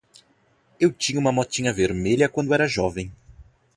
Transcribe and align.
Eu 0.79 0.91
tinha 0.91 1.19
uma 1.19 1.31
motinha 1.31 1.71
vermelha 1.71 2.27
quando 2.27 2.55
era 2.55 2.67
jovem. 2.67 3.13